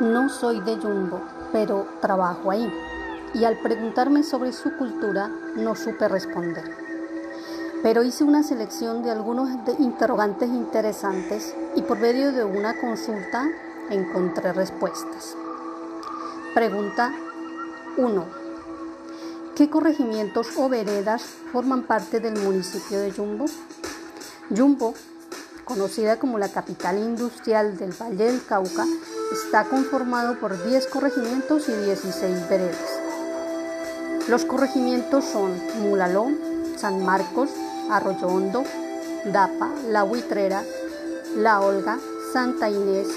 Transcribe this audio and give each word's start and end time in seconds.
No 0.00 0.28
soy 0.28 0.60
de 0.60 0.76
Jumbo, 0.76 1.22
pero 1.52 1.86
trabajo 2.02 2.50
ahí. 2.50 2.70
Y 3.32 3.44
al 3.44 3.58
preguntarme 3.58 4.22
sobre 4.22 4.52
su 4.52 4.76
cultura, 4.76 5.28
no 5.56 5.74
supe 5.74 6.06
responder. 6.06 6.64
Pero 7.82 8.02
hice 8.02 8.22
una 8.22 8.42
selección 8.42 9.02
de 9.02 9.10
algunos 9.10 9.48
interrogantes 9.78 10.50
interesantes 10.50 11.54
y 11.76 11.82
por 11.82 11.98
medio 11.98 12.32
de 12.32 12.44
una 12.44 12.78
consulta 12.78 13.48
encontré 13.88 14.52
respuestas. 14.52 15.34
Pregunta 16.52 17.12
1. 17.96 18.24
¿Qué 19.54 19.70
corregimientos 19.70 20.58
o 20.58 20.68
veredas 20.68 21.22
forman 21.52 21.84
parte 21.84 22.20
del 22.20 22.38
municipio 22.38 23.00
de 23.00 23.12
Jumbo? 23.12 23.46
Jumbo, 24.54 24.92
conocida 25.66 26.18
como 26.18 26.38
la 26.38 26.48
capital 26.48 26.96
industrial 26.96 27.76
del 27.76 27.92
Valle 27.92 28.24
del 28.24 28.44
Cauca, 28.46 28.86
está 29.32 29.64
conformado 29.64 30.38
por 30.38 30.64
10 30.64 30.86
corregimientos 30.86 31.68
y 31.68 31.72
16 31.72 32.48
veredas. 32.48 33.00
Los 34.28 34.44
corregimientos 34.44 35.24
son 35.24 35.52
Mulaló, 35.82 36.28
San 36.76 37.04
Marcos, 37.04 37.50
Arroyo 37.90 38.28
Hondo, 38.28 38.62
Dapa, 39.26 39.68
La 39.88 40.04
Buitrera, 40.04 40.62
La 41.36 41.60
Olga, 41.60 41.98
Santa 42.32 42.70
Inés, 42.70 43.08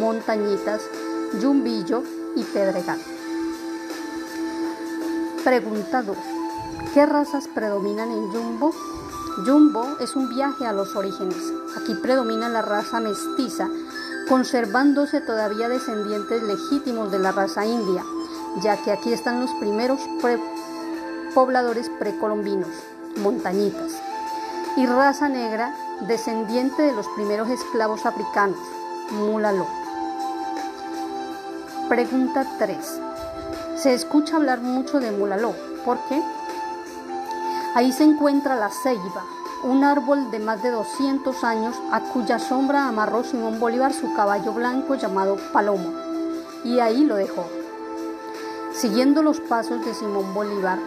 Montañitas, 0.00 0.82
Yumbillo 1.40 2.02
y 2.34 2.42
Pedregal. 2.42 2.98
Pregunta 5.44 6.02
2. 6.02 6.16
¿Qué 6.94 7.06
razas 7.06 7.46
predominan 7.46 8.10
en 8.10 8.28
Jumbo? 8.28 8.72
Jumbo 9.46 9.86
es 10.00 10.16
un 10.16 10.28
viaje 10.28 10.66
a 10.66 10.72
los 10.72 10.96
orígenes. 10.96 11.61
Aquí 11.76 11.94
predomina 11.94 12.48
la 12.48 12.62
raza 12.62 13.00
mestiza, 13.00 13.68
conservándose 14.28 15.20
todavía 15.20 15.68
descendientes 15.68 16.42
legítimos 16.42 17.10
de 17.10 17.18
la 17.18 17.32
raza 17.32 17.64
india, 17.66 18.04
ya 18.62 18.76
que 18.82 18.92
aquí 18.92 19.12
están 19.12 19.40
los 19.40 19.50
primeros 19.60 20.00
pobladores 21.34 21.90
precolombinos, 21.98 22.68
montañitas, 23.16 23.92
y 24.76 24.86
raza 24.86 25.28
negra, 25.28 25.74
descendiente 26.06 26.82
de 26.82 26.92
los 26.92 27.06
primeros 27.08 27.48
esclavos 27.48 28.06
africanos, 28.06 28.58
mulalo. 29.10 29.66
Pregunta 31.88 32.46
3. 32.58 33.00
Se 33.76 33.92
escucha 33.92 34.36
hablar 34.36 34.60
mucho 34.60 35.00
de 35.00 35.10
mulaló. 35.10 35.54
¿Por 35.84 35.98
qué? 36.08 36.22
Ahí 37.74 37.92
se 37.92 38.04
encuentra 38.04 38.56
la 38.56 38.70
ceiba, 38.70 39.24
un 39.62 39.84
árbol 39.84 40.30
de 40.30 40.38
más 40.38 40.62
de 40.62 40.70
200 40.70 41.44
años 41.44 41.76
a 41.92 42.00
cuya 42.00 42.38
sombra 42.38 42.88
amarró 42.88 43.22
Simón 43.22 43.60
Bolívar 43.60 43.92
su 43.92 44.12
caballo 44.14 44.52
blanco 44.52 44.96
llamado 44.96 45.36
Palomo, 45.52 45.92
y 46.64 46.80
ahí 46.80 47.04
lo 47.04 47.14
dejó. 47.14 47.46
Siguiendo 48.74 49.22
los 49.22 49.40
pasos 49.40 49.84
de 49.84 49.94
Simón 49.94 50.34
Bolívar, 50.34 50.78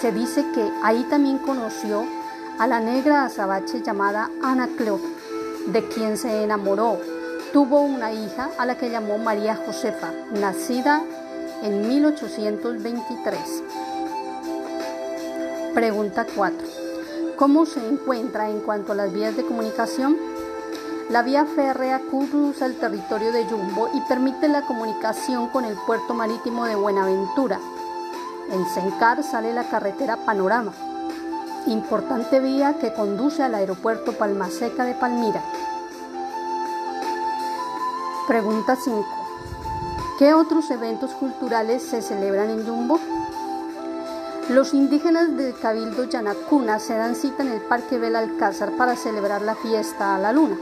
se 0.00 0.12
dice 0.12 0.44
que 0.52 0.70
ahí 0.82 1.04
también 1.10 1.38
conoció 1.38 2.04
a 2.58 2.66
la 2.66 2.80
negra 2.80 3.24
azabache 3.24 3.82
llamada 3.82 4.30
Ana 4.42 4.68
Cleo, 4.76 5.00
de 5.66 5.88
quien 5.88 6.16
se 6.16 6.44
enamoró. 6.44 6.98
Tuvo 7.52 7.80
una 7.80 8.12
hija 8.12 8.50
a 8.58 8.66
la 8.66 8.76
que 8.76 8.90
llamó 8.90 9.18
María 9.18 9.56
Josefa, 9.56 10.12
nacida 10.32 11.02
en 11.62 11.88
1823. 11.88 13.40
Pregunta 15.74 16.26
4. 16.34 16.79
¿Cómo 17.40 17.64
se 17.64 17.80
encuentra 17.88 18.50
en 18.50 18.60
cuanto 18.60 18.92
a 18.92 18.94
las 18.94 19.10
vías 19.14 19.34
de 19.34 19.46
comunicación? 19.46 20.14
La 21.08 21.22
vía 21.22 21.46
férrea 21.46 21.98
cruza 22.00 22.66
el 22.66 22.78
territorio 22.78 23.32
de 23.32 23.46
Yumbo 23.46 23.88
y 23.94 24.00
permite 24.02 24.46
la 24.46 24.66
comunicación 24.66 25.48
con 25.48 25.64
el 25.64 25.74
puerto 25.86 26.12
marítimo 26.12 26.66
de 26.66 26.74
Buenaventura. 26.74 27.58
En 28.50 28.66
Sencar 28.66 29.22
sale 29.22 29.54
la 29.54 29.64
carretera 29.70 30.18
Panorama, 30.18 30.74
importante 31.66 32.40
vía 32.40 32.76
que 32.78 32.92
conduce 32.92 33.42
al 33.42 33.54
aeropuerto 33.54 34.12
Palmaseca 34.12 34.84
de 34.84 34.92
Palmira. 34.92 35.42
Pregunta 38.28 38.76
5. 38.76 39.02
¿Qué 40.18 40.34
otros 40.34 40.70
eventos 40.70 41.12
culturales 41.12 41.82
se 41.82 42.02
celebran 42.02 42.50
en 42.50 42.66
Yumbo? 42.66 43.00
Los 44.50 44.74
indígenas 44.74 45.36
del 45.36 45.54
Cabildo 45.56 46.02
Yanacuna 46.08 46.80
se 46.80 46.96
dan 46.96 47.14
cita 47.14 47.44
en 47.44 47.52
el 47.52 47.60
Parque 47.60 47.98
Belalcázar 47.98 48.72
para 48.72 48.96
celebrar 48.96 49.42
la 49.42 49.54
fiesta 49.54 50.16
a 50.16 50.18
la 50.18 50.32
luna. 50.32 50.56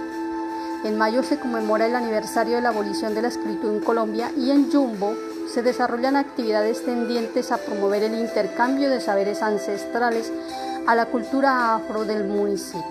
En 0.85 0.99
mayo 0.99 1.23
se 1.23 1.39
conmemora 1.39 1.87
el 1.87 1.97
aniversario 1.97 2.57
de 2.57 2.61
la 2.61 2.69
abolición 2.69 3.15
de 3.15 3.23
la 3.23 3.29
escritura 3.29 3.73
en 3.73 3.81
Colombia 3.81 4.31
y 4.37 4.51
en 4.51 4.71
Jumbo 4.71 5.15
se 5.51 5.63
desarrollan 5.63 6.17
actividades 6.17 6.85
tendientes 6.85 7.51
a 7.51 7.57
promover 7.57 8.03
el 8.03 8.19
intercambio 8.19 8.91
de 8.91 9.01
saberes 9.01 9.41
ancestrales 9.41 10.31
a 10.87 10.95
la 10.95 11.07
cultura 11.07 11.75
afro 11.75 12.05
del 12.05 12.25
municipio. 12.25 12.85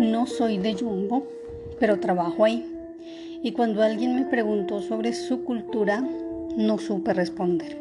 No 0.00 0.26
soy 0.26 0.56
de 0.56 0.72
Jumbo, 0.72 1.26
pero 1.78 2.00
trabajo 2.00 2.46
ahí. 2.46 2.64
Y 3.42 3.52
cuando 3.52 3.82
alguien 3.82 4.16
me 4.16 4.24
preguntó 4.24 4.80
sobre 4.80 5.12
su 5.12 5.44
cultura, 5.44 6.02
no 6.56 6.78
supe 6.78 7.12
responder. 7.12 7.76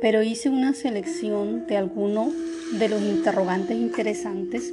Pero 0.00 0.22
hice 0.22 0.48
una 0.48 0.72
selección 0.72 1.66
de 1.66 1.76
algunos 1.76 2.32
de 2.78 2.88
los 2.88 3.02
interrogantes 3.02 3.76
interesantes 3.76 4.72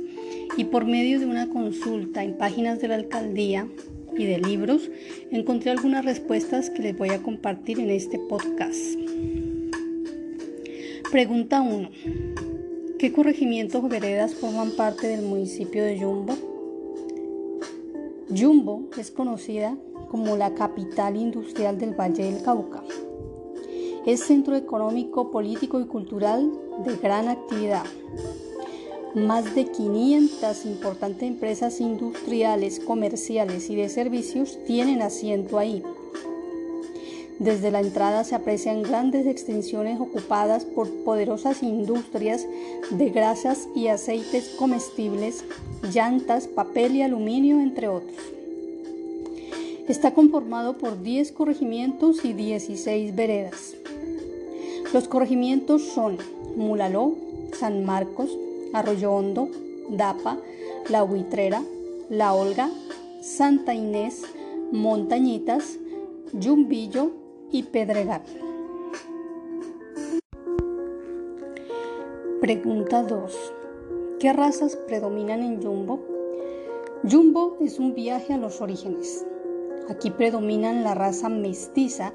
y 0.56 0.64
por 0.64 0.86
medio 0.86 1.20
de 1.20 1.26
una 1.26 1.50
consulta 1.50 2.24
en 2.24 2.38
páginas 2.38 2.80
de 2.80 2.88
la 2.88 2.96
alcaldía 2.96 3.68
y 4.18 4.26
de 4.26 4.40
libros, 4.40 4.90
encontré 5.32 5.72
algunas 5.72 6.06
respuestas 6.06 6.70
que 6.70 6.82
les 6.82 6.98
voy 6.98 7.10
a 7.10 7.22
compartir 7.22 7.82
en 7.82 7.90
este 7.90 8.20
podcast. 8.20 8.80
Pregunta 11.12 11.60
1. 11.60 11.90
¿Qué 12.98 13.12
corregimientos 13.12 13.84
o 13.84 13.90
veredas 13.90 14.34
forman 14.34 14.72
parte 14.78 15.08
del 15.08 15.24
municipio 15.24 15.84
de 15.84 16.00
Jumbo? 16.00 16.49
Jumbo 18.36 18.84
es 18.98 19.10
conocida 19.10 19.76
como 20.12 20.38
la 20.38 20.54
capital 20.54 21.16
industrial 21.16 21.80
del 21.80 22.00
Valle 22.00 22.32
del 22.32 22.44
Cauca. 22.44 22.84
Es 24.06 24.22
centro 24.22 24.56
económico, 24.56 25.32
político 25.32 25.80
y 25.80 25.86
cultural 25.86 26.52
de 26.86 26.96
gran 26.98 27.28
actividad. 27.28 27.86
Más 29.16 29.56
de 29.56 29.66
500 29.66 30.66
importantes 30.68 31.24
empresas 31.24 31.82
industriales, 31.82 32.80
comerciales 32.80 33.68
y 33.72 33.76
de 33.76 33.90
servicios 33.90 34.60
tienen 34.64 35.02
asiento 35.02 35.58
ahí. 35.58 35.82
Desde 37.40 37.72
la 37.72 37.80
entrada 37.80 38.26
se 38.26 38.36
aprecian 38.36 38.84
grandes 38.84 39.26
extensiones 39.26 40.02
ocupadas 40.02 40.66
por 40.66 40.90
poderosas 41.06 41.64
industrias 41.64 42.46
de 42.92 43.10
grasas 43.12 43.70
y 43.74 43.88
aceites 43.88 44.50
comestibles, 44.60 45.46
llantas, 45.94 46.50
papel 46.50 46.98
y 46.98 47.02
aluminio, 47.02 47.62
entre 47.62 47.88
otros. 47.88 48.18
Está 49.88 50.14
conformado 50.14 50.78
por 50.78 51.02
10 51.02 51.32
corregimientos 51.32 52.26
y 52.26 52.34
16 52.34 53.16
veredas. 53.16 53.74
Los 54.94 55.08
corregimientos 55.08 55.82
son 55.84 56.18
Mulaló, 56.58 57.16
San 57.58 57.86
Marcos, 57.86 58.38
Arroyo 58.74 59.14
Hondo, 59.14 59.50
Dapa, 59.90 60.38
La 60.90 61.06
Huitrera, 61.06 61.64
La 62.10 62.34
Olga, 62.34 62.70
Santa 63.22 63.74
Inés, 63.74 64.24
Montañitas, 64.74 65.78
Yumbillo 66.34 67.19
y 67.52 67.64
Pedregal. 67.64 68.22
Pregunta 72.42 73.04
2. 73.04 73.54
¿Qué 74.20 74.34
razas 74.34 74.76
predominan 74.76 75.42
en 75.42 75.62
Jumbo? 75.62 76.00
Jumbo 77.10 77.58
es 77.62 77.80
un 77.80 77.96
viaje 77.96 78.34
a 78.34 78.38
los 78.38 78.62
orígenes. 78.62 79.26
Aquí 79.90 80.12
predominan 80.12 80.84
la 80.84 80.94
raza 80.94 81.30
mestiza, 81.30 82.14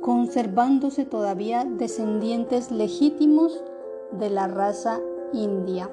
conservándose 0.00 1.04
todavía 1.04 1.64
descendientes 1.64 2.70
legítimos 2.70 3.62
de 4.12 4.30
la 4.30 4.48
raza 4.48 5.00
india, 5.32 5.90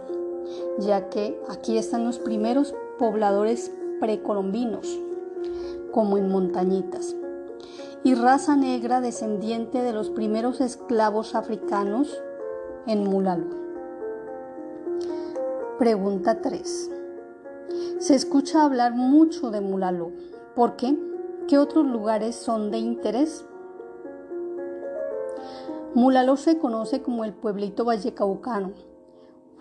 ya 0.80 1.10
que 1.10 1.40
aquí 1.50 1.78
están 1.78 2.06
los 2.06 2.20
primeros 2.20 2.74
pobladores 2.98 3.72
precolombinos, 4.00 5.00
como 5.92 6.18
en 6.18 6.30
montañitas, 6.30 7.16
y 8.08 8.16
raza 8.16 8.56
negra 8.56 9.02
descendiente 9.02 9.84
de 9.84 9.92
los 9.92 10.10
primeros 10.10 10.62
esclavos 10.62 11.36
africanos 11.36 12.24
en 12.86 13.04
Mulalo. 13.04 13.48
Pregunta 15.78 16.42
3. 16.42 16.90
Se 18.00 18.16
escucha 18.16 18.64
hablar 18.64 18.96
mucho 18.96 19.52
de 19.52 19.60
Mulalo. 19.60 20.14
¿Por 20.56 20.78
qué? 20.78 20.98
¿Qué 21.50 21.58
otros 21.58 21.86
lugares 21.86 22.38
son 22.38 22.72
de 22.72 22.78
interés? 22.78 23.44
Mulaló 25.94 26.38
se 26.38 26.58
conoce 26.60 27.02
como 27.02 27.26
el 27.26 27.34
pueblito 27.34 27.84
vallecaucano. 27.84 28.72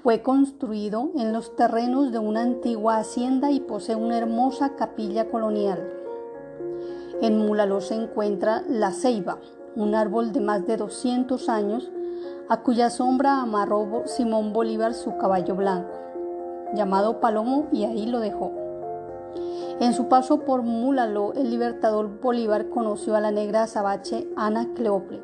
Fue 0.05 0.23
construido 0.23 1.11
en 1.17 1.33
los 1.33 1.57
terrenos 1.57 2.13
de 2.13 2.21
una 2.21 2.43
antigua 2.43 2.99
hacienda 2.99 3.51
y 3.51 3.59
posee 3.59 3.97
una 3.97 4.17
hermosa 4.17 4.77
capilla 4.77 5.29
colonial. 5.33 5.96
En 7.23 7.39
Mulaló 7.39 7.81
se 7.81 7.95
encuentra 7.95 8.63
la 8.69 8.93
ceiba, 8.93 9.39
un 9.75 9.95
árbol 9.95 10.33
de 10.33 10.41
más 10.41 10.67
de 10.67 10.77
200 10.77 11.49
años, 11.49 11.91
a 12.49 12.63
cuya 12.63 12.91
sombra 12.91 13.41
amarró 13.41 14.03
Simón 14.05 14.53
Bolívar 14.53 14.93
su 14.93 15.17
caballo 15.17 15.57
blanco, 15.57 15.95
llamado 16.75 17.19
Palomo, 17.21 17.69
y 17.73 17.85
ahí 17.85 18.05
lo 18.05 18.21
dejó. 18.21 18.53
En 19.81 19.95
su 19.95 20.09
paso 20.09 20.41
por 20.41 20.63
Mulaló, 20.63 21.33
el 21.33 21.51
libertador 21.51 22.21
Bolívar 22.21 22.69
conoció 22.69 23.17
a 23.17 23.21
la 23.21 23.31
negra 23.31 23.63
azabache 23.63 24.29
Ana 24.37 24.75
Cleople, 24.75 25.23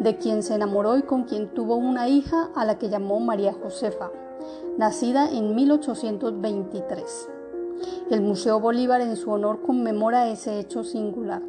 de 0.00 0.16
quien 0.18 0.42
se 0.42 0.54
enamoró 0.54 0.98
y 0.98 1.02
con 1.02 1.22
quien 1.22 1.54
tuvo 1.54 1.76
una 1.76 2.08
hija 2.08 2.50
a 2.56 2.64
la 2.64 2.78
que 2.78 2.88
llamó 2.88 3.20
María 3.20 3.52
Josefa, 3.52 4.10
nacida 4.76 5.30
en 5.30 5.54
1823. 5.54 7.28
El 8.10 8.20
Museo 8.20 8.60
Bolívar 8.60 9.00
en 9.00 9.16
su 9.16 9.30
honor 9.30 9.62
conmemora 9.62 10.28
ese 10.28 10.58
hecho 10.58 10.84
singular. 10.84 11.42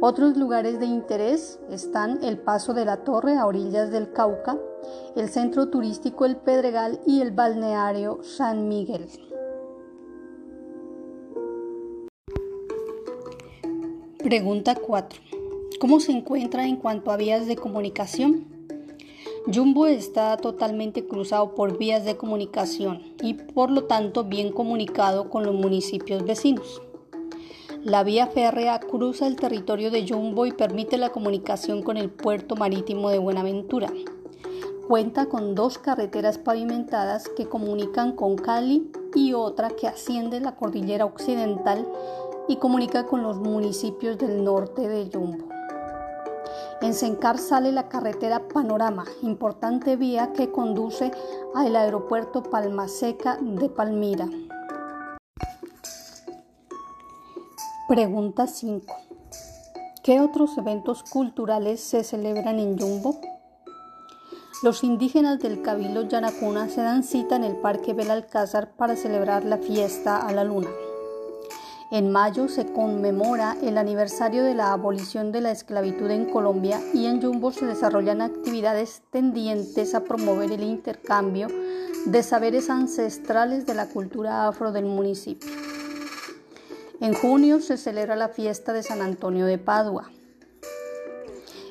Otros 0.00 0.36
lugares 0.36 0.78
de 0.78 0.86
interés 0.86 1.58
están 1.70 2.22
el 2.22 2.38
Paso 2.38 2.74
de 2.74 2.84
la 2.84 2.98
Torre 2.98 3.36
a 3.36 3.46
orillas 3.46 3.90
del 3.90 4.12
Cauca, 4.12 4.58
el 5.16 5.28
Centro 5.28 5.68
Turístico 5.68 6.26
El 6.26 6.36
Pedregal 6.36 7.00
y 7.06 7.20
el 7.20 7.30
Balneario 7.30 8.22
San 8.22 8.68
Miguel. 8.68 9.08
Pregunta 14.18 14.74
4. 14.74 15.20
¿Cómo 15.80 16.00
se 16.00 16.12
encuentra 16.12 16.66
en 16.66 16.76
cuanto 16.76 17.10
a 17.10 17.16
vías 17.16 17.46
de 17.46 17.56
comunicación? 17.56 18.53
Jumbo 19.52 19.86
está 19.86 20.38
totalmente 20.38 21.06
cruzado 21.06 21.54
por 21.54 21.76
vías 21.76 22.06
de 22.06 22.16
comunicación 22.16 23.02
y 23.20 23.34
por 23.34 23.70
lo 23.70 23.84
tanto 23.84 24.24
bien 24.24 24.50
comunicado 24.50 25.28
con 25.28 25.44
los 25.44 25.54
municipios 25.54 26.24
vecinos. 26.24 26.80
La 27.82 28.04
vía 28.04 28.28
férrea 28.28 28.80
cruza 28.80 29.26
el 29.26 29.36
territorio 29.36 29.90
de 29.90 30.08
Jumbo 30.08 30.46
y 30.46 30.52
permite 30.52 30.96
la 30.96 31.10
comunicación 31.10 31.82
con 31.82 31.98
el 31.98 32.08
puerto 32.08 32.56
marítimo 32.56 33.10
de 33.10 33.18
Buenaventura. 33.18 33.92
Cuenta 34.88 35.26
con 35.26 35.54
dos 35.54 35.76
carreteras 35.76 36.38
pavimentadas 36.38 37.28
que 37.28 37.44
comunican 37.44 38.12
con 38.12 38.36
Cali 38.36 38.90
y 39.14 39.34
otra 39.34 39.68
que 39.68 39.88
asciende 39.88 40.40
la 40.40 40.56
cordillera 40.56 41.04
occidental 41.04 41.86
y 42.48 42.56
comunica 42.56 43.04
con 43.04 43.22
los 43.22 43.36
municipios 43.36 44.16
del 44.16 44.42
norte 44.42 44.88
de 44.88 45.10
Jumbo. 45.12 45.53
En 46.84 46.92
Sencar 46.92 47.38
sale 47.38 47.72
la 47.72 47.88
carretera 47.88 48.46
Panorama, 48.46 49.06
importante 49.22 49.96
vía 49.96 50.34
que 50.34 50.50
conduce 50.50 51.12
al 51.54 51.74
aeropuerto 51.76 52.42
Palmaseca 52.42 53.38
de 53.40 53.70
Palmira. 53.70 54.28
Pregunta 57.88 58.46
5. 58.46 58.94
¿Qué 60.02 60.20
otros 60.20 60.58
eventos 60.58 61.04
culturales 61.04 61.80
se 61.80 62.04
celebran 62.04 62.58
en 62.58 62.76
Yumbo? 62.76 63.18
Los 64.62 64.84
indígenas 64.84 65.38
del 65.38 65.62
Cabildo 65.62 66.06
Yanacuna 66.06 66.68
se 66.68 66.82
dan 66.82 67.02
cita 67.02 67.36
en 67.36 67.44
el 67.44 67.56
Parque 67.56 67.94
Belalcázar 67.94 68.72
para 68.72 68.94
celebrar 68.94 69.46
la 69.46 69.56
fiesta 69.56 70.18
a 70.18 70.32
la 70.32 70.44
luna. 70.44 70.68
En 71.94 72.10
mayo 72.10 72.48
se 72.48 72.66
conmemora 72.66 73.56
el 73.62 73.78
aniversario 73.78 74.42
de 74.42 74.56
la 74.56 74.72
abolición 74.72 75.30
de 75.30 75.40
la 75.40 75.52
esclavitud 75.52 76.10
en 76.10 76.24
Colombia 76.24 76.80
y 76.92 77.06
en 77.06 77.20
Yumbo 77.20 77.52
se 77.52 77.66
desarrollan 77.66 78.20
actividades 78.20 79.02
tendientes 79.12 79.94
a 79.94 80.02
promover 80.02 80.50
el 80.50 80.64
intercambio 80.64 81.46
de 82.06 82.22
saberes 82.24 82.68
ancestrales 82.68 83.64
de 83.64 83.74
la 83.74 83.86
cultura 83.86 84.48
afro 84.48 84.72
del 84.72 84.86
municipio. 84.86 85.52
En 87.00 87.14
junio 87.14 87.60
se 87.60 87.76
celebra 87.76 88.16
la 88.16 88.28
fiesta 88.28 88.72
de 88.72 88.82
San 88.82 89.00
Antonio 89.00 89.46
de 89.46 89.58
Padua. 89.58 90.10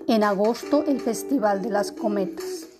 En 0.07 0.23
agosto 0.23 0.85
el 0.87 1.01
Festival 1.01 1.61
de 1.61 1.69
las 1.69 1.91
Cometas. 1.91 2.72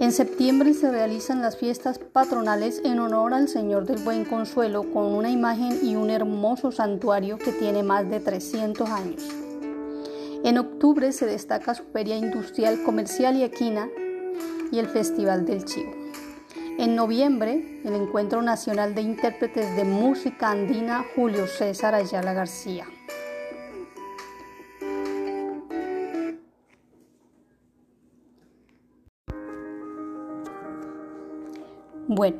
En 0.00 0.12
septiembre 0.12 0.74
se 0.74 0.92
realizan 0.92 1.42
las 1.42 1.56
fiestas 1.56 1.98
patronales 1.98 2.80
en 2.84 3.00
honor 3.00 3.34
al 3.34 3.48
Señor 3.48 3.84
del 3.84 3.98
Buen 4.04 4.24
Consuelo 4.24 4.92
con 4.92 5.06
una 5.06 5.28
imagen 5.28 5.80
y 5.82 5.96
un 5.96 6.10
hermoso 6.10 6.70
santuario 6.70 7.36
que 7.36 7.50
tiene 7.50 7.82
más 7.82 8.08
de 8.08 8.20
300 8.20 8.88
años. 8.88 9.26
En 10.44 10.56
octubre 10.56 11.10
se 11.10 11.26
destaca 11.26 11.74
su 11.74 11.82
feria 11.82 12.16
industrial, 12.16 12.84
comercial 12.84 13.36
y 13.36 13.42
equina 13.42 13.88
y 14.70 14.78
el 14.78 14.86
Festival 14.86 15.44
del 15.44 15.64
Chivo. 15.64 15.90
En 16.78 16.94
noviembre, 16.94 17.80
el 17.84 17.94
Encuentro 17.94 18.40
Nacional 18.40 18.94
de 18.94 19.00
Intérpretes 19.00 19.74
de 19.74 19.82
Música 19.82 20.52
Andina 20.52 21.04
Julio 21.16 21.48
César 21.48 21.96
Ayala 21.96 22.34
García. 22.34 22.86
Bueno, 32.10 32.38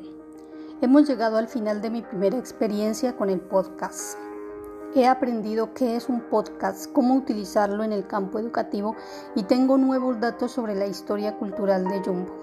hemos 0.81 1.07
llegado 1.07 1.37
al 1.37 1.47
final 1.47 1.83
de 1.83 1.91
mi 1.91 2.01
primera 2.01 2.39
experiencia 2.39 3.15
con 3.19 3.29
el 3.29 3.39
podcast. 3.39 4.19
He 4.95 5.07
aprendido 5.07 5.75
qué 5.75 5.95
es 5.95 6.09
un 6.09 6.23
podcast, 6.23 6.91
cómo 6.95 7.15
utilizarlo 7.15 7.85
en 7.85 7.93
el 7.93 8.07
campo 8.07 8.39
educativo 8.39 8.97
y 9.35 9.43
tengo 9.43 9.77
nuevos 9.77 10.19
datos 10.21 10.53
sobre 10.53 10.75
la 10.75 10.87
historia 10.87 11.37
cultural 11.37 11.85
de 11.85 12.01
Jumbo. 12.01 12.35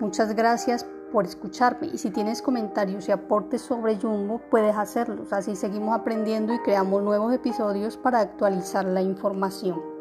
Muchas 0.00 0.34
gracias 0.34 0.84
por 1.12 1.26
escucharme 1.26 1.86
y 1.92 1.98
si 1.98 2.10
tienes 2.10 2.42
comentarios 2.42 3.08
y 3.08 3.12
aportes 3.12 3.62
sobre 3.62 3.94
Jumbo 4.00 4.40
puedes 4.50 4.76
hacerlos, 4.76 5.32
así 5.32 5.54
seguimos 5.54 5.94
aprendiendo 5.94 6.52
y 6.52 6.58
creamos 6.58 7.04
nuevos 7.04 7.32
episodios 7.32 7.96
para 7.96 8.18
actualizar 8.18 8.84
la 8.84 9.00
información. 9.00 9.91